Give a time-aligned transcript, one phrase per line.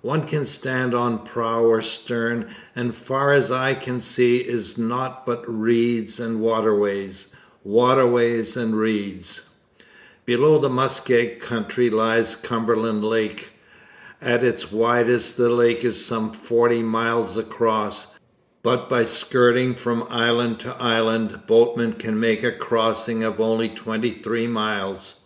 [0.00, 5.26] One can stand on prow or stern and far as eye can see is naught
[5.26, 7.26] but reeds and waterways,
[7.62, 9.50] waterways and reeds.
[10.24, 13.50] Below the muskeg country lies Cumberland Lake.
[14.22, 18.06] At its widest the lake is some forty miles across,
[18.62, 24.12] but by skirting from island to island boatmen could make a crossing of only twenty
[24.12, 25.16] three miles.